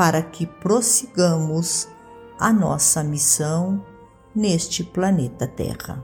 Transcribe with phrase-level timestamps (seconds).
[0.00, 1.86] para que prossigamos
[2.38, 3.84] a nossa missão
[4.34, 6.02] neste planeta Terra.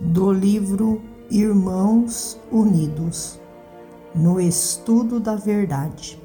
[0.00, 3.40] Do livro Irmãos Unidos,
[4.12, 6.20] no estudo da verdade.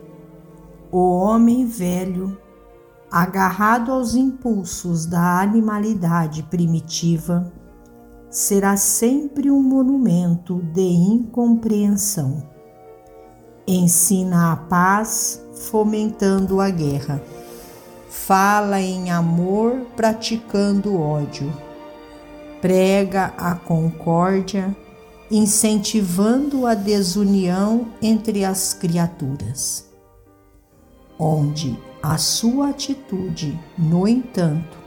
[0.92, 2.36] O homem velho,
[3.12, 7.54] agarrado aos impulsos da animalidade primitiva,
[8.32, 12.52] será sempre um monumento de incompreensão
[13.68, 17.22] ensina a paz, fomentando a guerra.
[18.10, 21.52] Fala em amor, praticando ódio.
[22.62, 24.76] Prega a concórdia,
[25.30, 29.90] incentivando a desunião entre as criaturas.
[31.18, 34.78] Onde a sua atitude, no entanto,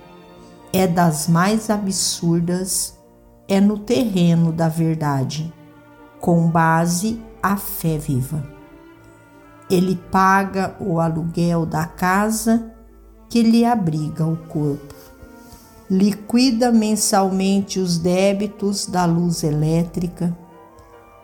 [0.72, 2.98] é das mais absurdas,
[3.48, 5.52] é no terreno da verdade,
[6.20, 8.55] com base a fé viva.
[9.68, 12.72] Ele paga o aluguel da casa
[13.28, 14.94] que lhe abriga o corpo.
[15.90, 20.36] Liquida mensalmente os débitos da luz elétrica.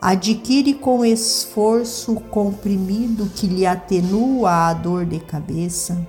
[0.01, 6.05] Adquire com esforço o comprimido que lhe atenua a dor de cabeça.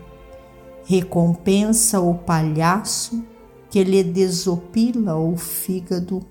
[0.86, 3.24] Recompensa o palhaço
[3.70, 6.22] que lhe desopila o fígado.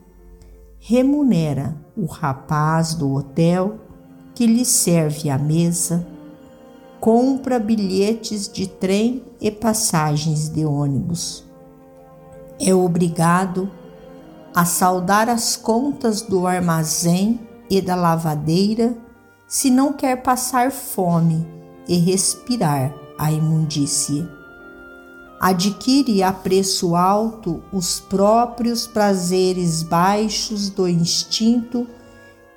[0.79, 3.79] Remunera o rapaz do hotel
[4.35, 6.07] que lhe serve à mesa,
[7.01, 11.45] compra bilhetes de trem e passagens de ônibus.
[12.61, 13.71] É obrigado
[14.55, 18.97] a saldar as contas do armazém e da lavadeira
[19.49, 21.47] se não quer passar fome
[21.89, 24.27] e respirar a imundície.
[25.41, 31.87] Adquire a preço alto os próprios prazeres baixos do instinto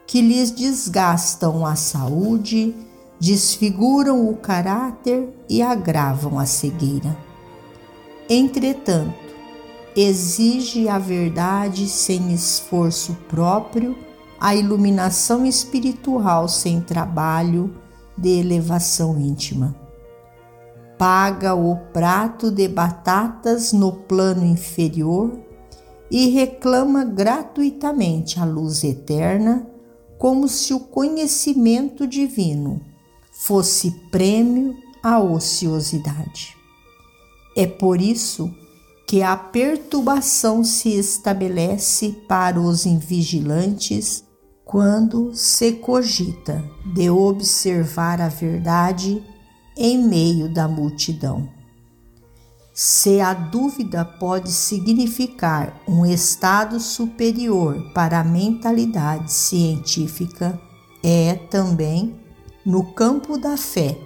[0.08, 2.76] que lhes desgastam a saúde,
[3.20, 7.16] desfiguram o caráter e agravam a cegueira.
[8.30, 9.16] Entretanto,
[9.96, 13.98] exige a verdade sem esforço próprio,
[14.40, 17.74] a iluminação espiritual sem trabalho
[18.18, 19.76] de elevação íntima.
[20.98, 25.40] Paga o prato de batatas no plano inferior
[26.10, 29.68] e reclama gratuitamente a luz eterna
[30.18, 32.82] como se o conhecimento divino
[33.32, 36.56] fosse prêmio à ociosidade.
[37.56, 38.54] É por isso
[39.08, 44.24] que a perturbação se estabelece para os invigilantes
[44.64, 49.24] quando se cogita de observar a verdade
[49.78, 51.55] em meio da multidão.
[52.78, 60.60] Se a dúvida pode significar um estado superior para a mentalidade científica,
[61.02, 62.20] é também,
[62.66, 63.98] no campo da fé,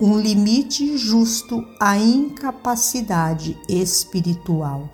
[0.00, 4.88] um limite justo à incapacidade espiritual.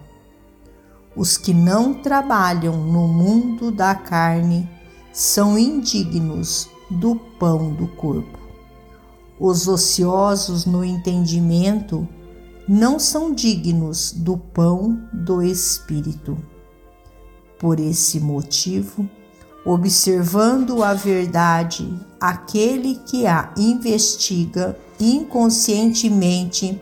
[1.15, 4.67] Os que não trabalham no mundo da carne
[5.13, 8.39] são indignos do pão do corpo.
[9.39, 12.09] Os ociosos no entendimento
[12.73, 16.39] não são dignos do pão do Espírito.
[17.59, 19.11] Por esse motivo,
[19.67, 26.81] observando a verdade, aquele que a investiga inconscientemente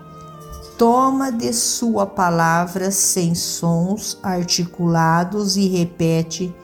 [0.76, 6.55] toma de sua palavra sem sons articulados e repete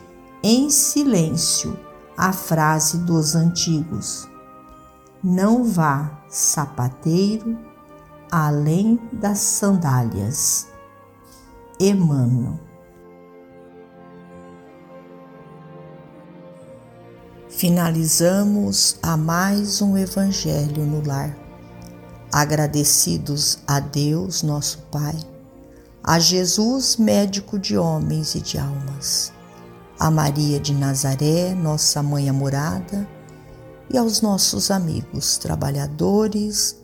[0.43, 1.79] em silêncio
[2.15, 4.29] a frase dos antigos:
[5.23, 7.56] Não vá, sapateiro,
[8.36, 10.66] além das sandálias.
[11.78, 12.58] Emmanuel.
[17.48, 21.36] Finalizamos a mais um Evangelho no Lar.
[22.32, 25.16] agradecidos a Deus, nosso Pai,
[26.02, 29.32] a Jesus, médico de homens e de almas,
[29.96, 33.08] a Maria de Nazaré, nossa mãe amorada,
[33.88, 36.83] e aos nossos amigos trabalhadores